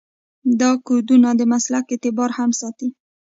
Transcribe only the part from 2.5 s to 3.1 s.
ساتي.